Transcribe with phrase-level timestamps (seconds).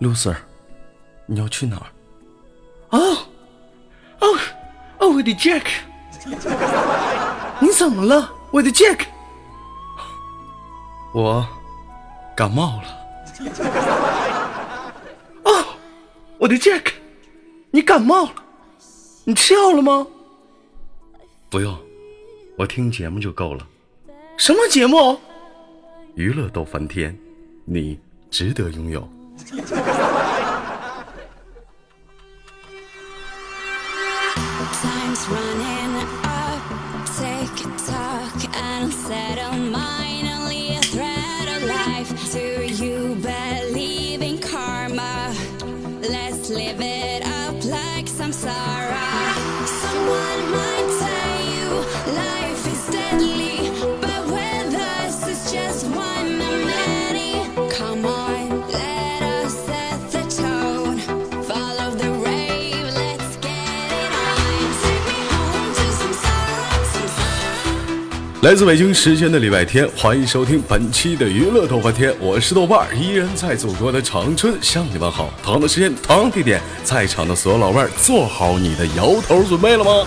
[0.00, 0.36] ，loser，
[1.26, 1.86] 你要去哪儿？
[2.98, 3.16] 哦，
[4.20, 4.26] 哦，
[4.98, 5.66] 哦，我的 Jack，
[7.60, 9.06] 你怎么了，我的 Jack？
[11.14, 11.46] 我
[12.36, 13.00] 感冒了。
[15.44, 15.64] 哦，
[16.38, 16.92] 我的 Jack，
[17.70, 18.34] 你感冒了？
[19.24, 20.06] 你吃药了吗？
[21.48, 21.76] 不用，
[22.56, 23.66] 我听节目就够了。
[24.36, 25.18] 什么节目？
[26.16, 27.16] 娱乐逗翻天，
[27.64, 27.98] 你
[28.30, 29.08] 值得拥有。
[39.20, 39.89] that on my
[68.42, 75.30] 来自北京时间的礼拜天，欢迎收听本期的娱乐豆瓣天，我是豆瓣儿，依然在祖国的长春向你们好。
[75.42, 80.06] 同样的时间，同样地点，在场的所有老妹儿，做好你的摇头准备了吗？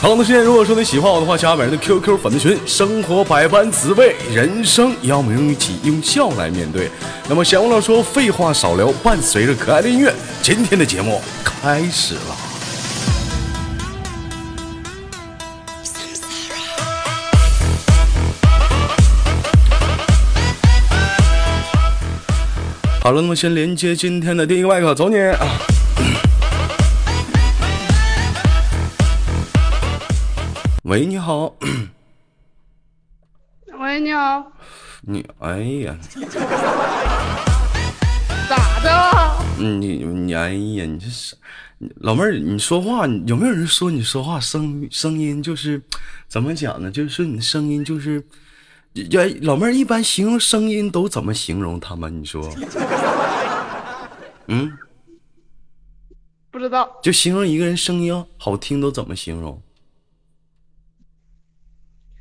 [0.00, 2.58] 同样的时间，如果说你喜欢我的话，加本人的 QQ 粉丝群。
[2.66, 6.90] 生活百般滋味，人生要我们用一起用笑来面对。
[7.28, 10.12] 那么闲话少说，废话少聊，伴随着可爱的音乐，
[10.42, 12.43] 今天的节目开始了。
[23.04, 25.16] 好了，那么先连接今天的第一个麦克，走你！
[30.84, 31.54] 喂，你好。
[33.78, 34.50] 喂，你好。
[35.02, 35.94] 你哎呀！
[38.48, 39.36] 咋的？
[39.58, 40.86] 你你哎呀！
[40.86, 41.36] 你这是
[41.96, 45.82] 老妹儿，你说话有没有人说你说话声声音就是
[46.26, 46.90] 怎么讲呢？
[46.90, 48.24] 就是说你的声音就是。
[48.94, 52.20] 哎，老妹儿，一般形容声音都怎么形容他们？
[52.20, 52.48] 你说，
[54.46, 54.72] 嗯，
[56.50, 56.88] 不知道。
[57.02, 59.60] 就形容一个人声音好听都怎么形容？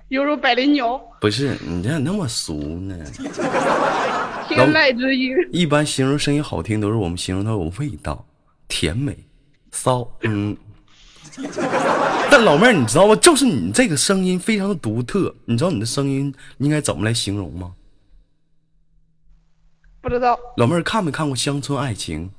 [0.10, 0.98] 犹如百灵鸟。
[1.22, 2.98] 不是，你咋那么俗呢？
[4.50, 5.36] 天籁之音。
[5.52, 8.26] 一般形容声音好听都是我们形容它有味道，
[8.68, 9.16] 甜美，
[9.72, 10.58] 骚，嗯。
[12.36, 13.16] 但老妹儿，你知道吗？
[13.18, 17.74] 就是你这个声音非常的独特，你知道你的声音应该怎么来形容吗？
[20.02, 20.36] 不知道。
[20.58, 22.32] 老妹儿看没看过《乡村爱情》？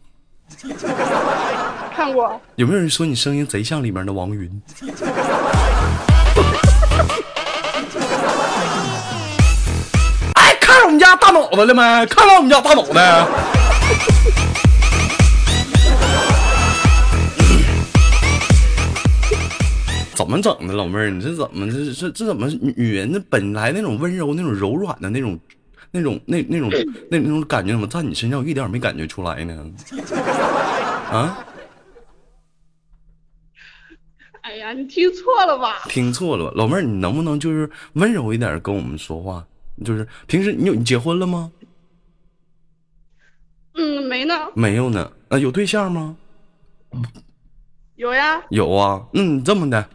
[1.94, 2.40] 看过。
[2.56, 4.50] 有没有人说你声音贼像里面的王云？
[10.34, 12.06] 哎，看到我们家大脑袋了没？
[12.06, 13.24] 看到我们家大脑袋。
[20.14, 21.10] 怎么整的，老妹儿？
[21.10, 25.38] 你这怎么这这这怎么女人的本来那种温柔、那种柔软的那种、
[25.90, 26.70] 那种、那那种、
[27.10, 29.70] 那那种感觉，怎么在你身上我一点没感觉出来呢？
[31.10, 31.38] 啊？
[34.42, 35.82] 哎呀，你听错了吧？
[35.88, 39.44] 听错了，老妹儿，你能不能就是温柔一点跟我们说话？
[39.84, 41.50] 就是平时你有你结婚了吗？
[43.74, 44.34] 嗯，没呢。
[44.54, 45.10] 没有呢。
[45.28, 46.16] 啊，有对象吗？
[47.96, 48.40] 有呀。
[48.50, 49.04] 有啊。
[49.14, 49.88] 嗯，这么的。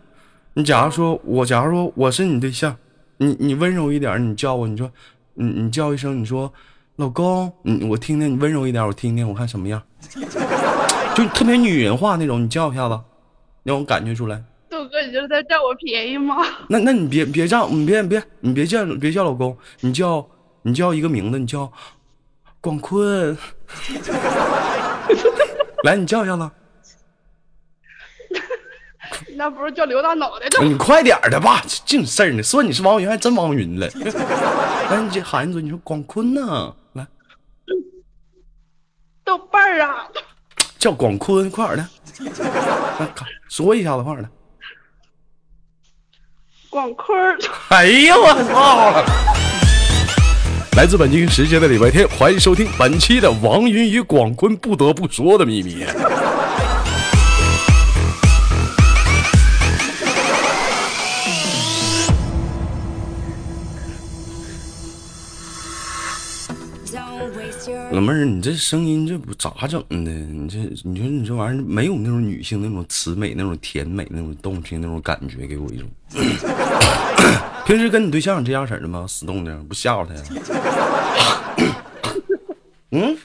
[0.60, 2.76] 你假如说，我假如说我是你对象，
[3.16, 4.92] 你你温柔一点，你叫我，你说，
[5.36, 6.52] 你你叫一声，你说，
[6.98, 9.82] 老公，你我听听，你温柔一点，我听听，我看什么样，
[11.16, 13.00] 就特别女人化那种，你叫一下子，
[13.64, 14.44] 让我感觉出来。
[14.70, 16.36] 豆哥，你就是在占我便宜吗？
[16.68, 20.28] 那那你别别叫，你别别你别叫别叫老公，你叫
[20.64, 21.72] 你叫一个名字，你叫
[22.60, 23.38] 广坤，
[25.86, 26.52] 来，你叫一下子。
[29.36, 30.48] 那不是叫刘大脑袋？
[30.62, 32.44] 你快点的吧，净事儿呢。
[32.44, 33.88] 说你是王云，还真王云了。
[34.90, 36.74] 来， 你这喊一嘴，你说广坤呢？
[36.94, 37.06] 来，
[39.24, 40.08] 豆瓣儿啊，
[40.78, 41.90] 叫广坤，快点的。
[43.00, 43.08] 来，
[43.50, 44.30] 说一下子，快点的。
[46.70, 47.38] 广坤。
[47.70, 49.04] 哎呀，我操！
[50.78, 55.84] 来自北京时间的礼拜天，欢迎收听本期的王云与广坤不得不说的秘密。
[67.92, 70.12] 老妹儿，你这声音这不咋整的？
[70.12, 75.90] 你这你说你这玩意儿没有那种女性那种慈美、那种甜美、那种动听那种感觉，给我一种。
[77.66, 79.06] 平时跟你对象这样式的吗？
[79.08, 80.22] 死动静不吓唬他呀？
[82.92, 83.18] 嗯，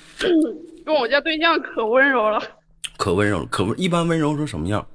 [0.85, 2.43] 跟我家对象可温柔了，
[2.97, 4.87] 可温柔了，可温一般温柔说什么样？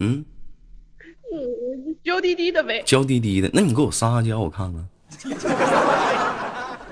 [0.00, 0.24] 嗯，
[1.32, 3.50] 嗯，娇滴滴的呗，娇滴滴的。
[3.52, 4.88] 那你给我撒娇，我看看。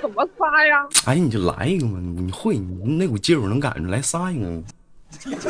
[0.05, 0.87] 怎么撒呀？
[1.07, 4.63] 哎，你就来一个嘛，你会，你那股劲儿我能感觉，来撒一个。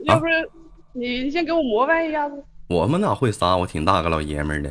[0.00, 0.50] 要不是
[0.92, 2.34] 你先给我膜拜一下子，
[2.66, 3.56] 我们哪会撒？
[3.56, 4.70] 我挺大个老爷们儿的。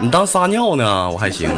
[0.00, 1.08] 你当撒尿呢？
[1.08, 1.48] 我还行。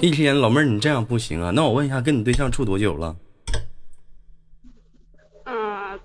[0.00, 1.50] 一天，老妹儿，你这样不行啊。
[1.50, 3.14] 那我问一下，跟你对象处多久了？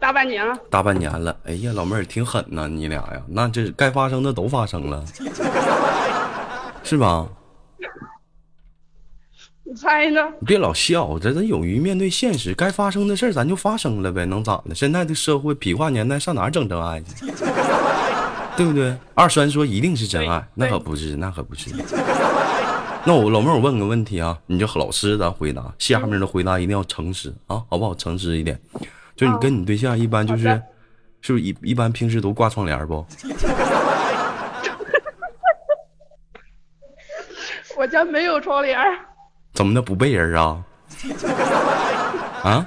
[0.03, 1.33] 嗯，大半年了，大半年了。
[1.45, 5.01] 哎呀，老妹儿挺狠呐，你俩呀，那这该发生的都发生了，
[6.83, 7.25] 是吧？
[9.63, 10.19] 你猜呢？
[10.41, 14.75] 你别老笑，这咱勇于面对现实，该发生的事儿咱就发生了呗，能咋的？
[14.75, 17.25] 现在的社会痞话年代，上哪儿整真爱去？
[18.57, 18.93] 对不对？
[19.15, 21.71] 二栓说一定是真爱，那可不是，那可不是。
[23.07, 27.95] 那我老妹儿，我问个问题啊，你就老实咱回答，下面的回答一定要诚实啊，好不好？
[27.95, 28.59] 诚实一点。
[29.15, 30.43] 就你跟你对象一般就是，
[31.21, 33.05] 是不是一一般平时都挂窗帘不？
[37.77, 38.79] 我家没有窗帘，
[39.53, 40.63] 怎么的不背人啊？
[42.43, 42.65] 啊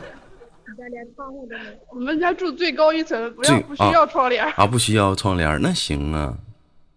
[1.90, 4.52] 我们家住最高一层，不要不需要窗帘儿。
[4.56, 6.34] 啊，不需要窗帘，那行啊，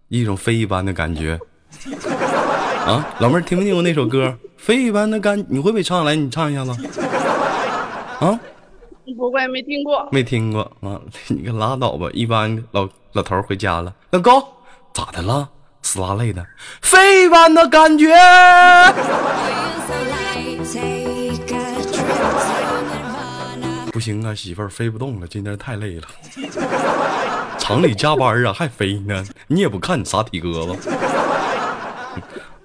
[0.09, 1.39] 一种飞一般的感觉。
[2.85, 5.39] 啊，老妹儿听没听过那首歌《飞一般的感》？
[5.49, 6.03] 你会不会唱？
[6.05, 6.71] 来，你唱一下子。
[8.19, 8.39] 啊，
[9.15, 10.07] 不会，没听过。
[10.11, 12.07] 没听过啊， 你可拉倒吧。
[12.13, 14.43] 一般老老头回家了，老公
[14.93, 15.49] 咋的了？
[15.81, 16.45] 死拉累的，
[16.81, 18.13] 飞一般的感觉。
[23.91, 26.07] 不行啊，媳妇儿飞不动了，今天太累了。
[27.57, 29.25] 厂里加班啊，还飞呢？
[29.47, 30.89] 你也不看你啥体格子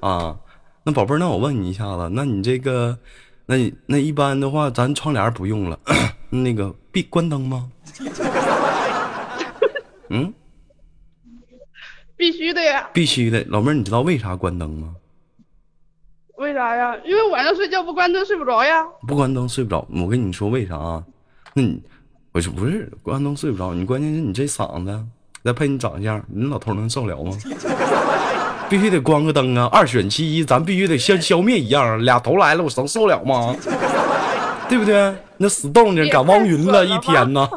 [0.01, 0.37] 啊？
[0.83, 2.99] 那宝贝儿，那我问你一下子，那你这个，
[3.47, 5.79] 那你那一般的话，咱窗帘不用了，
[6.31, 7.71] 那个闭关灯吗？
[10.11, 10.33] 嗯，
[12.17, 12.89] 必须的呀。
[12.93, 13.45] 必须的。
[13.49, 14.95] 老妹儿，你知道为啥关灯吗？
[16.37, 16.97] 为啥呀？
[17.05, 18.85] 因为晚上睡觉不关灯睡不着呀。
[19.07, 19.87] 不关灯睡不着。
[19.91, 21.05] 我跟你说为啥啊？
[21.55, 21.83] 那你，
[22.33, 25.05] 我说不是关灯睡不着，你关键是你这嗓子，
[25.45, 27.37] 再配你长相，你老头能受了吗？
[28.75, 29.69] 必须得关个灯啊！
[29.71, 33.55] 二选其一，咱必须得像消灭一样，俩头来了，我能受了吗？
[34.69, 35.15] 对不对？
[35.37, 37.49] 那死动静赶汪云了一天呢。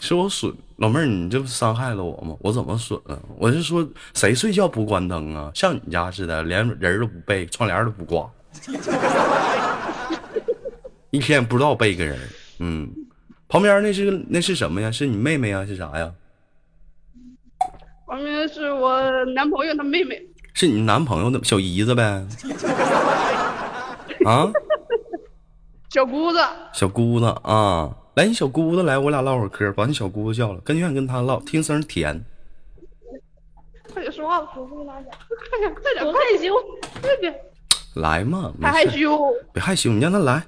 [0.00, 2.34] 是我损，老妹儿，你这不伤害了我吗？
[2.40, 3.18] 我怎么损了？
[3.36, 5.50] 我是说，谁睡觉不关灯啊？
[5.54, 8.26] 像你家似的，连人儿都不背，窗帘儿都不挂，
[11.12, 12.18] 一天不知道背个人。
[12.60, 12.90] 嗯，
[13.48, 14.90] 旁边那是那是什么呀？
[14.90, 15.64] 是你妹妹呀？
[15.66, 16.12] 是啥呀？
[18.06, 19.00] 旁边是我
[19.34, 20.20] 男朋友他妹妹，
[20.54, 22.02] 是你男朋友的小姨子呗？
[24.24, 24.50] 啊，
[25.90, 26.38] 小姑子。
[26.72, 32.24] 小姑子啊，来，你小姑子来，我俩唠会儿嗑，把你小姑子叫了，跟愿意跟她唠，听声甜。
[33.92, 36.54] 快点说话快点，快点，多害羞，
[37.00, 37.34] 快点，
[37.94, 39.18] 来嘛，别害羞，
[39.52, 40.42] 别害羞，你让他来，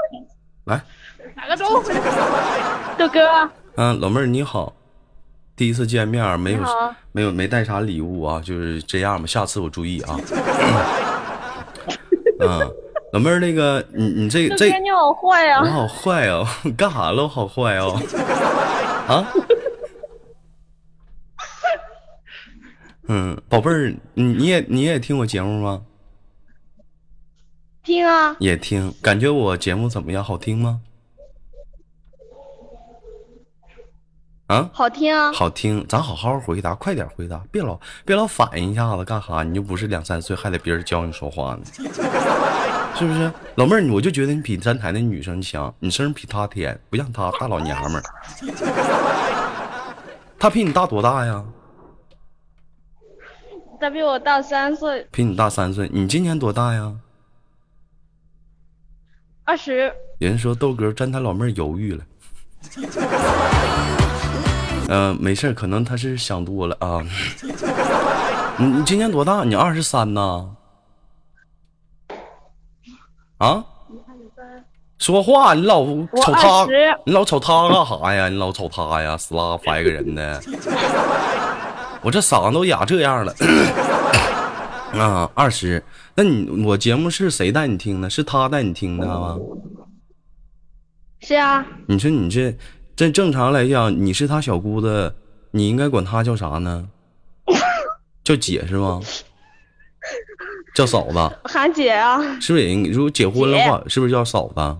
[0.64, 0.80] 来。
[1.52, 1.82] 打个招呼。
[2.98, 4.72] 豆哥，嗯，老妹儿你好，
[5.54, 6.60] 第一次见面没有
[7.12, 10.16] 没有没带啥礼物啊，就是这样吧，下次我注意啊。
[12.40, 12.72] 嗯，
[13.12, 17.22] 老妹儿那个你你这这你好坏呀你好坏哦， 干啥了？
[17.24, 18.00] 我好坏哦，
[19.06, 19.26] 啊？
[23.08, 25.82] 嗯，宝贝儿，你你也你也听我节目吗？
[27.84, 30.24] 听啊，也听，感觉我节目怎么样？
[30.24, 30.80] 好听吗？
[34.52, 34.70] 啊？
[34.72, 39.42] 好听啊，好听，咱好好回答，快点回答，别老别老反应一下子干哈？
[39.42, 41.62] 你又不是两三岁，还得别人教你说话呢，
[42.94, 43.32] 是不是？
[43.54, 48.04] 老妹儿，你我就觉得你比站台那女生强，你声音比她甜，不像她大老娘们儿。
[50.38, 51.42] 她比你大多大呀？
[53.80, 56.94] 她比我大三岁，比你大三岁，你今年多大呀？
[59.44, 59.92] 二十。
[60.18, 62.04] 人说豆哥站台老妹儿犹豫了。
[64.94, 67.00] 嗯、没事儿可能他是想多了啊。
[68.60, 69.42] 你你今年多大？
[69.42, 70.50] 你二十三呐？
[73.38, 73.64] 啊？
[74.98, 76.66] 说话，你老瞅他
[77.06, 78.28] 你老瞅他干啥呀？
[78.28, 80.40] 你老瞅他呀，死拉白个人的。
[82.04, 83.34] 我这嗓子都哑这样了。
[85.00, 85.82] 啊，二十，
[86.14, 88.10] 那你我节目是谁带你听的？
[88.10, 89.38] 是他带你听的吗？
[91.20, 92.54] 是啊，你说你这
[93.02, 95.12] 这这正常来讲，你是他小姑子，
[95.50, 96.86] 你应该管他叫啥呢？
[98.22, 99.00] 叫姐是吗？
[100.72, 102.90] 叫嫂子，喊姐啊，是不是也？
[102.92, 104.76] 如果结婚的话，是不是叫嫂子？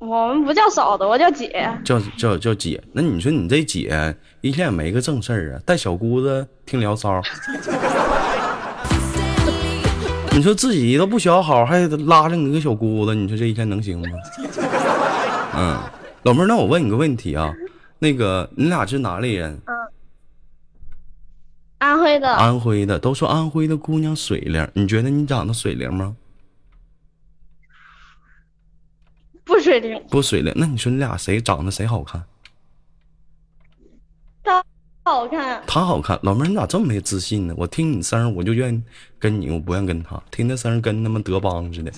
[0.00, 1.70] 我们不叫嫂子，我叫姐。
[1.84, 2.82] 叫叫叫姐？
[2.92, 7.22] 那你说你这姐一天也没个正事儿啊，带小姑子听聊骚。
[10.34, 14.08] 你说自己都不学好，还拉着你个小姑子，你说这一天能行吗？
[15.54, 15.78] 嗯，
[16.22, 17.52] 老妹儿，那我问你个问题啊，
[17.98, 19.60] 那个你俩是哪里人？
[21.78, 26.16] 安徽的，安徽的，都说安徽的姑娘水灵，你觉得你长得水灵吗？
[29.44, 32.22] 不水灵，不水灵，那你说你俩谁长得谁好看？
[34.44, 34.64] 她
[35.02, 35.62] 好看。
[35.66, 37.54] 他好看，老妹儿你咋这么没自信呢？
[37.58, 38.80] 我听你声儿我就愿意
[39.18, 41.92] 跟你，我不愿意跟他，听那声儿跟他妈德邦似的，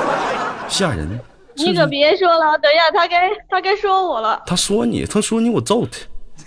[0.66, 1.20] 吓人。
[1.64, 4.42] 你可别说了，等一下他该他该说我了。
[4.46, 5.98] 他说你，他说你，我揍他，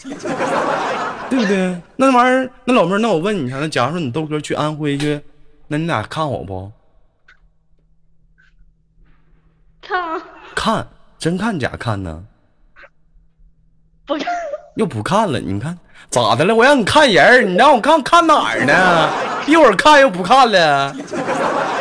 [1.30, 1.78] 对不对？
[1.96, 5.22] 那玩意儿，那老妹儿，那我问你一下，那假如说你豆哥去安徽去，
[5.68, 6.72] 那你俩看我不？
[9.82, 10.22] 看啊，
[10.56, 10.88] 看，
[11.20, 12.24] 真看假看呢？
[14.06, 14.28] 不看，
[14.76, 15.78] 又不看了，你看
[16.10, 16.56] 咋的了？
[16.56, 19.10] 我让你看人儿，你让我看看哪儿呢？
[19.46, 20.96] 一会儿看又不看了，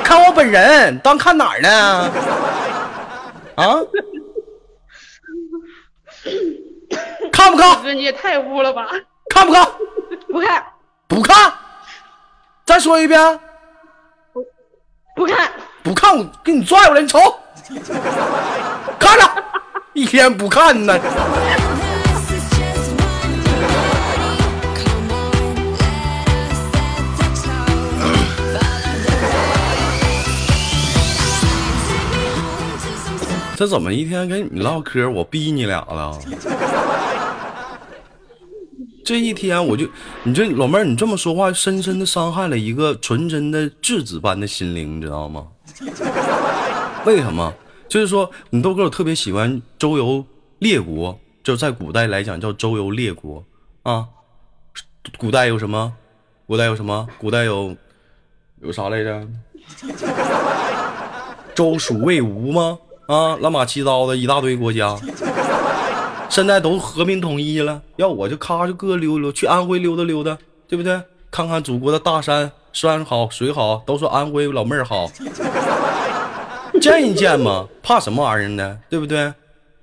[0.03, 2.11] 看我本人，当看哪儿呢？
[3.57, 3.81] 啊？
[7.33, 7.83] 看不看？
[7.83, 8.89] 哥你也太污了吧！
[9.31, 9.67] 看不看？
[10.29, 10.65] 不看，
[11.09, 11.53] 不看。
[12.65, 13.41] 再说一遍，
[15.17, 15.51] 不看，
[15.83, 17.19] 不看我给你拽过来，你瞅，
[18.99, 19.45] 看着，
[19.95, 20.99] 一天不看呢。
[33.57, 36.19] 这怎么一天跟你唠嗑，我逼你俩了？
[39.05, 39.87] 这一天我就，
[40.23, 45.47] 你这老妹儿，你这么说话，深深的伤害了一个纯真的稚子般的心灵，你知道吗？
[47.05, 47.53] 为什么？
[47.89, 50.25] 就是说，你豆哥我特别喜欢周游
[50.61, 53.45] 列国，就在古代来讲叫周游列国
[53.83, 54.07] 啊。
[55.19, 55.93] 古代有什么？
[56.47, 57.07] 古代有什么？
[57.19, 57.77] 古代有
[58.61, 59.27] 有啥来着？
[61.55, 62.79] 周蜀魏吴吗？
[63.13, 64.97] 啊，乱码七糟的一大堆国家，
[66.31, 67.83] 现在都和平统一了。
[67.97, 70.99] 要我就咔就各溜溜，去安徽溜达溜达，对不对？
[71.31, 75.11] 看看祖国的大山，山好水好，都说安徽老妹儿好，
[76.81, 78.79] 见一见嘛，怕什么玩意儿呢？
[78.89, 79.35] 对不对？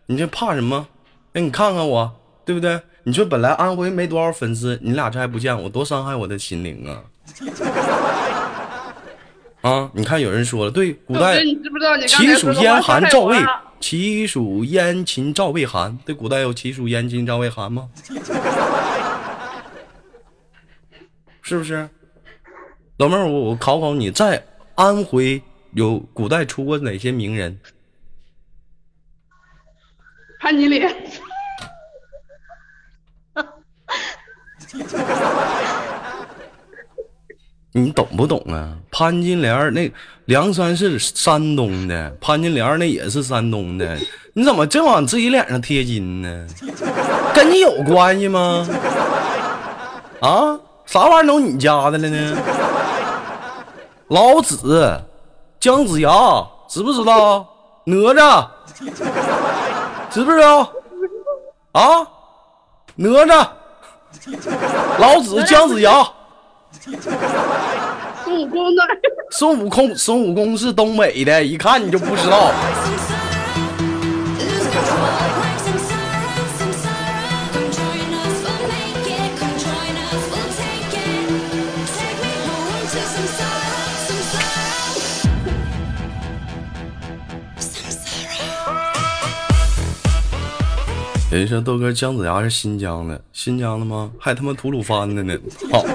[0.07, 0.87] 你这怕什么？
[1.33, 2.11] 哎，你看看我，
[2.43, 2.81] 对不对？
[3.03, 7.03] 你说本来安徽没多少粉丝，你俩这还不见我，多伤害我的心灵啊！
[9.61, 13.37] 啊，你看有人说了，对，古代你知不知道你刚齐才说的蜀燕韩赵魏
[13.79, 17.89] 齐蜀燕秦赵魏韩，对，古代有齐蜀燕秦赵魏韩吗？
[21.41, 21.89] 是不是？
[22.97, 25.41] 老妹儿，我我考考你，在安徽
[25.73, 27.59] 有古代出过哪些名人？
[30.39, 30.95] 潘金莲，
[37.71, 38.73] 你懂不懂啊？
[38.91, 39.91] 潘金莲那
[40.25, 43.97] 梁山是山东的，潘金莲那也是山东的，
[44.33, 46.47] 你怎么净往自己脸上贴金呢？
[47.33, 48.67] 跟你有关系吗？
[50.21, 52.37] 啊，啥玩意儿都你家的了呢？
[54.07, 54.99] 老子、
[55.59, 56.09] 姜子牙，
[56.67, 57.47] 知不知道？
[57.85, 58.47] 哪吒，
[60.09, 60.61] 知不知道？
[61.73, 62.07] 啊，
[62.95, 63.47] 哪吒，
[64.97, 66.07] 老子、姜子牙。
[66.81, 68.81] 孙悟空呢？
[69.31, 72.51] 孙悟空，孙悟空是东北的，一看你就不知道。
[91.31, 94.11] 人说豆哥姜子牙是新疆的，新疆的吗？
[94.19, 95.37] 还他妈吐鲁番的呢！
[95.71, 95.85] 操、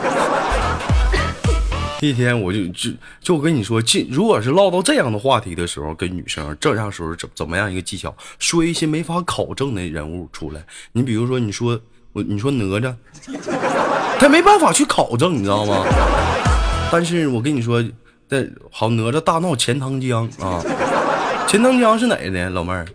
[2.08, 10.64] 一天我就就就我跟你说，这如果是唠到这样的话题的时候，跟女生这样时候怎怎么样一个技巧，说一些没法考证的人物出来。
[10.92, 11.80] 你比如说，你说
[12.12, 12.94] 我你说哪吒，
[14.20, 15.84] 他没办法去考证，你知道吗？
[16.92, 17.82] 但是我跟你说，
[18.28, 20.62] 这好哪吒大闹钱塘江啊，
[21.48, 22.86] 钱塘江是哪的，老妹儿？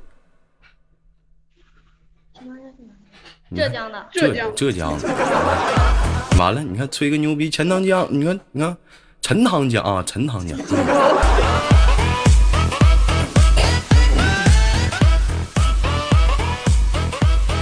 [3.55, 5.09] 浙江的，浙江浙江的。
[6.37, 8.77] 完了，你看吹个牛逼，钱塘江，你看你看，
[9.21, 10.55] 陈塘江啊，陈塘江。
[10.59, 10.65] 嗯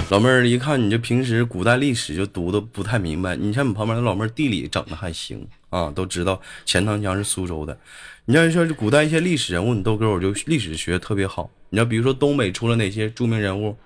[0.09, 7.77] 老妹儿，一看你这平时古代历史就读的不太明白，你像你旁边的老妹儿地理整的还行啊，都知道钱塘江是苏州的。
[8.25, 11.49] 你要是说古代一些历史人物，你豆哥我就历史学得特别好。
[11.69, 13.77] 你要比如说东北出了哪些著名人物，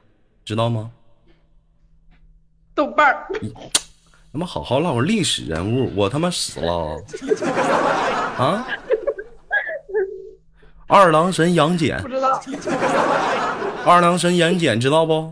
[0.44, 0.90] 知道吗？
[2.74, 3.28] 豆瓣儿，
[4.32, 6.98] 他妈好好唠会历史人物，我他妈死了
[8.38, 8.66] 啊！
[10.88, 12.42] 二郎神杨戬不，知道，
[13.86, 15.32] 二郎神杨戬知道不？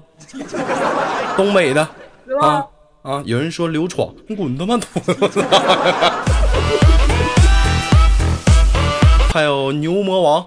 [1.37, 1.81] 东北的
[2.41, 2.65] 啊
[3.01, 3.21] 啊！
[3.25, 5.43] 有人说刘闯，你滚他妈犊子！
[9.31, 10.45] 还有牛魔王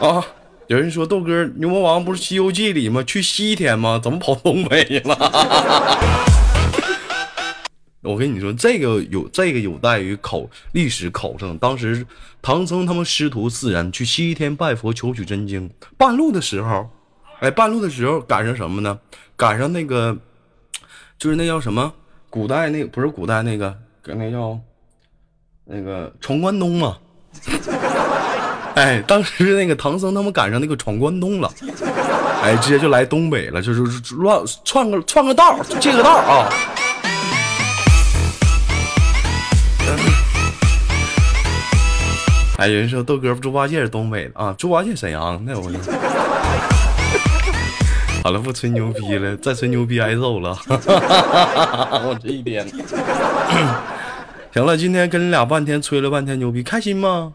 [0.00, 0.24] 啊！
[0.68, 3.02] 有人说豆哥，牛魔王不是《西游记》里吗？
[3.02, 3.98] 去西天吗？
[4.02, 5.16] 怎么跑东北了？
[8.04, 11.56] 我跟你说，这个有这个有待于考历史考证。
[11.56, 12.06] 当时
[12.42, 16.90] 唐僧他们师徒四人去西天拜佛求取真经，半路的时候，
[17.40, 18.98] 哎，半路的时候赶上什么呢？
[19.36, 20.18] 赶上那个，
[21.18, 21.94] 就是那叫什么？
[22.28, 24.60] 古代那不是古代那个跟，那叫
[25.64, 26.98] 那个闯关东嘛。
[28.80, 31.52] 哎，当时那个唐僧他们赶上那个闯关东了，
[32.44, 33.82] 哎，直接就来东北了，就是
[34.14, 36.48] 乱串个串个道，借个道啊。
[42.58, 45.68] 哎，有人说豆哥猪八戒是东北的啊，猪八戒沈阳的，我。
[48.22, 50.56] 好了，不吹牛逼了，再吹牛逼挨揍了。
[50.68, 52.64] 我这一天，
[54.54, 57.32] 行了，今天跟你俩半天吹了半天牛逼，开心吗？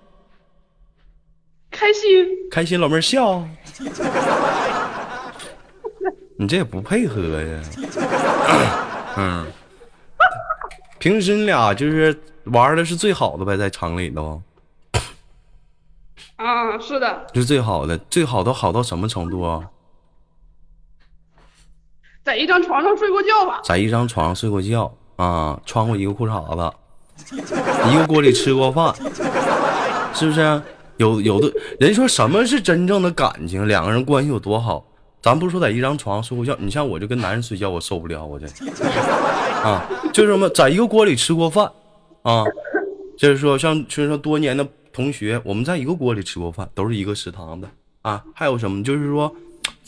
[1.74, 3.44] 开心，开心，老妹儿笑。
[6.38, 7.62] 你这也不配合呀。
[9.18, 9.46] 嗯，
[11.00, 14.42] 平时你俩就是玩的是最好的呗，在厂里头
[16.36, 19.64] 啊，是的，是最好的，最好都好到什么程度啊？
[22.24, 23.62] 在一张床上睡过觉吧？
[23.64, 26.72] 在一张床上睡过觉啊，穿过一个裤衩子，
[27.92, 28.94] 一个锅里吃过饭，
[30.14, 30.62] 是不是？
[31.04, 33.68] 有有的人说什么是真正的感情？
[33.68, 34.86] 两个人关系有多好？
[35.22, 38.46] 咱不说在一张床上睡过觉，你像我就跟男人睡觉，我受不了，我这
[39.62, 41.70] 啊，就是什么在一个锅里吃过饭
[42.22, 42.44] 啊，
[43.18, 47.70] 就是说像就是说多年的同学，我们在一个锅里吃过饭，都是一个食堂的
[48.02, 48.24] 啊。
[48.34, 48.82] 还有什么？
[48.82, 49.34] 就是说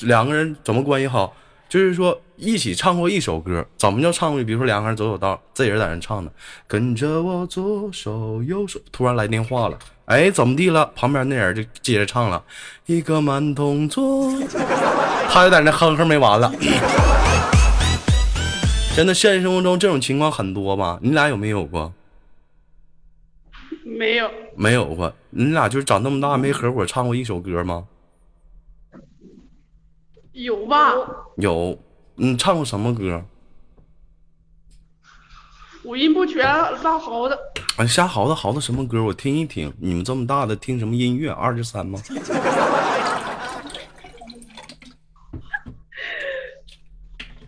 [0.02, 1.34] 两个人怎么关系好？
[1.68, 4.44] 就是说一起唱过一首歌，怎么叫唱过？
[4.44, 6.32] 比如说两个人走走道，这人在那唱呢，
[6.68, 10.92] 跟着我左手右手，突然来电话了，哎，怎么地了？
[10.96, 12.44] 旁边那人就接着唱了，
[12.86, 14.32] 一个慢动作，
[15.30, 16.52] 他就在那哼哼没完了。
[18.96, 21.00] 真的，现实生活中这种情况很多吧？
[21.02, 21.92] 你俩有没有过？
[23.84, 25.14] 没有，没有过。
[25.32, 27.86] 你俩就是长那么大没合伙唱过一首歌吗？
[30.36, 30.94] 有吧？
[31.38, 31.80] 有。
[32.16, 33.24] 你唱过什么歌？
[35.84, 36.46] 五音不全，
[36.84, 37.38] 拉嚎的。
[37.78, 39.04] 哎，瞎嚎的嚎的什么歌？
[39.04, 39.74] 我听一听。
[39.80, 41.32] 你们这么大的听什么音乐？
[41.32, 42.00] 二十三吗？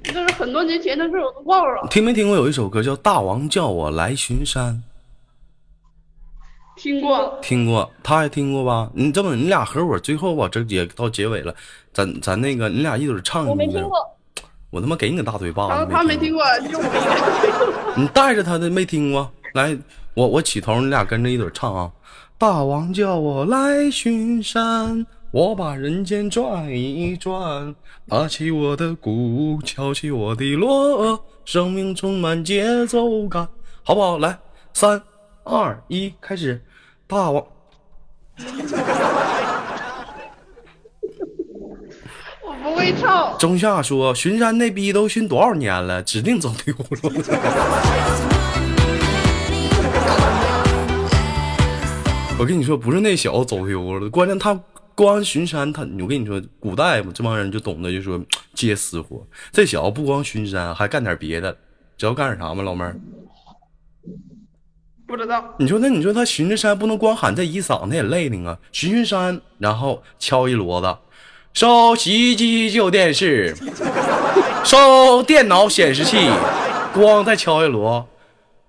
[0.03, 1.87] 这是很多年前的事，我都忘了。
[1.89, 4.73] 听没听过有一首歌叫《大王叫我来巡山》？
[6.77, 8.89] 听过，听过，他也听过吧？
[8.93, 11.53] 你这么你俩合伙，最后吧，这也到结尾了，
[11.91, 13.51] 咱咱那个你俩一会儿唱一个。
[13.51, 13.97] 我没听过。
[14.69, 15.91] 我他妈给你个大嘴巴子！
[15.91, 17.73] 他没听过，就我一个。
[17.97, 19.31] 你带着他的没听过？
[19.53, 19.75] 来，
[20.13, 21.89] 我我起头，你俩跟着一嘴唱啊！
[22.37, 27.73] 大王叫我来巡山，我把人间转一转，
[28.07, 33.47] 打起我的鼓，敲起我的锣，生命充满节奏感，
[33.83, 34.17] 好不好？
[34.19, 34.37] 来，
[34.73, 35.01] 三
[35.47, 36.61] 二一，开始！
[37.07, 37.41] 大王，
[42.43, 43.37] 我不会唱。
[43.37, 46.79] 中夏说巡山那逼都巡多少年了，指定走丢了。
[52.37, 54.59] 我跟你说，不是那小子走丢了，关键他
[54.93, 58.21] 光巡山，他我跟你说，古代嘛，这帮人就懂得就说
[58.53, 59.25] 接私活。
[59.53, 61.55] 这小子不光巡山，还干点别的，
[61.97, 62.61] 知道干点啥吗？
[62.61, 62.99] 老妹儿，
[65.07, 70.97] 不知道，你说那你说他巡着山不能光喊这一嗓子也累挺啊，巡巡山，然后敲一骡子，
[71.53, 73.55] 收洗衣机旧电视，
[74.65, 76.29] 收电脑显示器，
[76.93, 78.05] 光再敲一锣，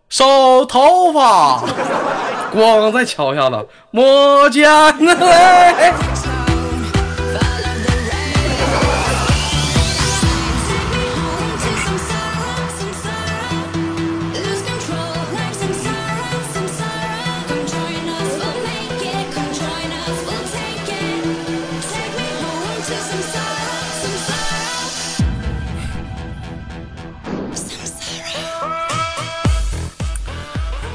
[0.09, 1.65] 收头发。
[2.51, 4.71] 光再敲一下子，摸肩
[5.05, 5.93] 嘞。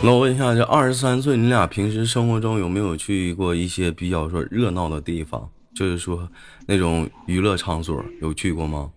[0.05, 5.49] 那我问一下，这二十三岁，你俩平时生活中有没有去过一些比较说热闹的地方？
[5.73, 6.27] 就是说
[6.67, 8.91] 那种娱乐场所，有去过吗？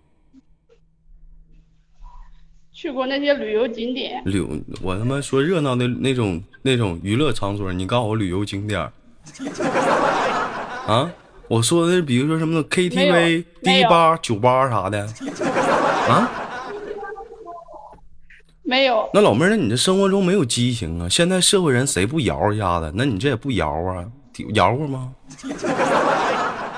[2.73, 4.49] 去过那些旅游景点，旅游，
[4.83, 8.81] 我他妈说热闹的那种那种娱乐场所，你告诉我旅游景点
[10.89, 11.09] 啊？
[11.47, 15.09] 我说的是比如说什么 KTV 迪吧、酒吧啥的
[16.09, 16.29] 啊？
[18.67, 21.09] 没有，那老妹儿，那你这生活中没有激情啊？
[21.09, 22.93] 现在社会人谁不摇一下子？
[22.97, 24.05] 那你这也不摇啊？
[24.55, 25.15] 摇过吗？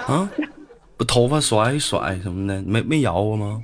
[0.06, 0.30] 啊？
[0.98, 3.62] 不头发甩一甩什么的，没没摇过吗？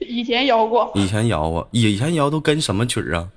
[0.00, 3.30] 以前摇过，以前摇过，以前摇都跟什么曲儿啊？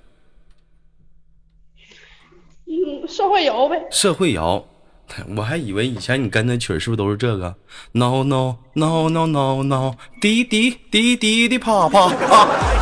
[2.65, 3.81] 嗯，社会摇呗。
[3.89, 4.65] 社会摇，
[5.37, 7.55] 我还以为以前你跟的曲儿是不是都是这个
[7.93, 12.73] ？No no no no no no，滴滴滴滴的啪啪啊！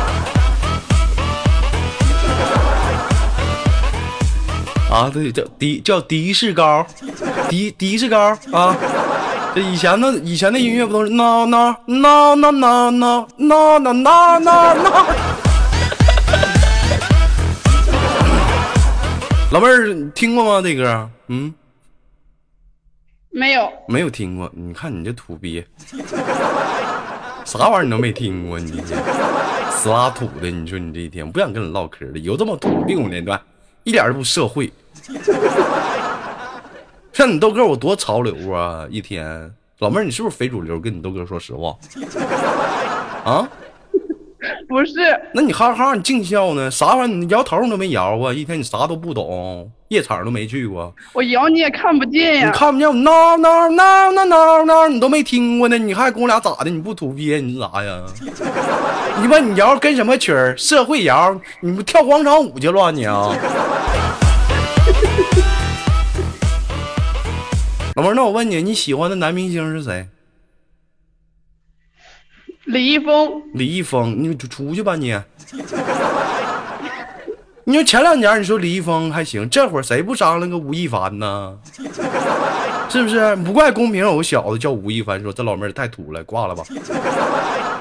[4.96, 6.86] 啊，对，叫迪叫迪士高，
[7.50, 8.74] 迪迪士高啊！
[9.54, 14.74] 这以前的以前的音乐不都是 no no no no no no no no no no no？
[19.50, 20.62] 老妹儿你听过吗？
[20.66, 21.10] 这歌？
[21.26, 21.52] 嗯。
[23.28, 25.62] 没有，没有听过，你看你这土鳖，
[27.44, 28.98] 啥玩意儿你都没听过，你这天
[29.70, 33.38] 死拉土的，你说你这一天不想跟你唠嗑了，有这么土病那段，
[33.86, 34.70] 一点都不社会。
[37.12, 38.84] 像你豆哥我多潮流啊！
[38.90, 40.78] 一天，老妹儿你是不是非主流？
[40.80, 41.74] 跟你豆哥说实话，
[43.24, 43.48] 啊？
[44.68, 44.94] 不是，
[45.32, 46.68] 那你哈哈你净笑呢？
[46.70, 47.14] 啥玩意儿？
[47.16, 50.92] 你摇头你都没摇过，一天你啥都不懂，夜场都没去过。
[51.12, 52.52] 我摇你也看不见呀你。
[52.52, 56.70] 看不见我闹闹闹闹闹闹，你都没听过呢，你还跟我俩咋的？
[56.70, 58.02] 你不土鳖，你是啥呀？
[59.22, 60.56] 你问你摇跟什么曲儿？
[60.56, 63.32] 社会摇，你不跳广场舞去了你啊？
[67.94, 70.06] 老妹儿，那我问你，你喜欢的男明星是谁？
[72.66, 75.18] 李易峰，李易峰，你就出去吧你。
[77.64, 81.58] 你说前两年你说李易峰还行，这会儿谁不商量个吴亦凡呢？
[82.88, 83.34] 是不是？
[83.36, 86.64] 不怪公屏有个小子叫吴亦凡，说这老妹儿太土了，挂了吧？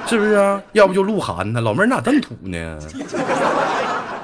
[0.07, 0.61] 是不是啊？
[0.73, 1.61] 要不就鹿晗呢？
[1.61, 2.79] 老妹儿你咋这么土呢？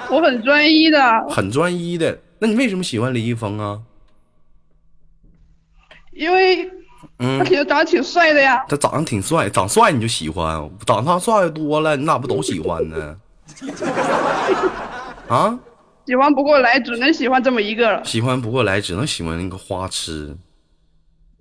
[0.09, 3.79] 我很专一的，很专一的，那你为什么喜欢李易峰啊？
[6.11, 6.69] 因为
[7.21, 8.65] 嗯 他，挺长得挺帅的呀。
[8.67, 13.15] 他长得挺帅，长帅你就喜欢，长他帅多了，你咋不都喜欢呢？
[15.29, 15.57] 啊？
[16.07, 18.03] 喜欢不过来，只能喜欢这么一个了。
[18.03, 20.35] 喜欢不过来，只能喜欢那个花痴。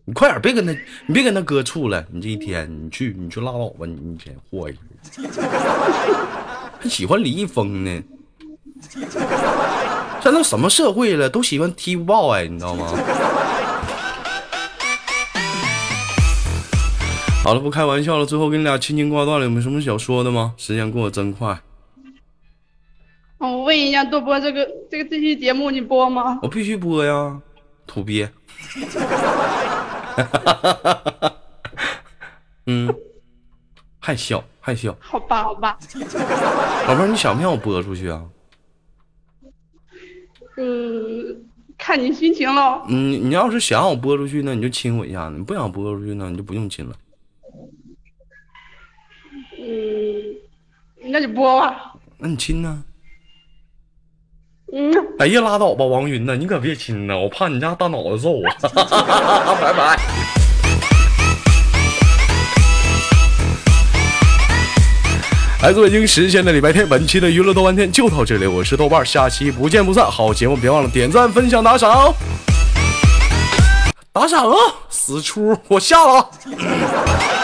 [0.04, 0.72] 你快点，别跟他，
[1.06, 2.04] 你别跟他哥处了。
[2.12, 4.78] 你这一天，你去，你去拉倒吧，你一天祸一个。
[6.78, 8.02] 还喜欢李易峰呢？
[10.22, 12.92] 现在什么社会了，都喜欢 TFBOY，你知道吗？
[17.42, 18.26] 好了，不开玩笑了。
[18.26, 20.55] 最后跟你俩亲情挂断了，有没有什么想说的吗？
[20.59, 21.59] 时间过得真快，
[23.38, 26.38] 嗯，我问一下，多播这个这个这期节目你播吗？
[26.42, 27.40] 我必须播呀，
[27.87, 28.31] 土鳖。
[32.66, 32.94] 嗯，
[33.98, 35.79] 还笑还笑，好吧，好吧，
[36.87, 38.22] 宝贝儿，你想不想我播出去啊？
[40.59, 41.46] 嗯，
[41.79, 42.83] 看你心情喽。
[42.88, 46.94] 嗯，你要是想让我播出去呢，你就亲我一下；你不想播出去呢，你就不用亲了。
[49.62, 50.35] 嗯，
[51.02, 51.92] 那就播吧。
[52.18, 52.82] 那你亲呢？
[54.72, 58.42] 嗯，哎呀，拉倒吧，王云呐，你可别亲呐，我怕你家大脑子揍我。
[59.60, 59.98] 拜拜。
[65.62, 70.10] 来自北京时间的礼拜天，本期的娱乐豆瓣天就到这里，我是豆瓣，下期不见不散。
[70.10, 72.14] 好节目别忘了点赞、分享、打赏，
[74.12, 74.56] 打赏啊！
[74.88, 77.39] 死出，我下了啊。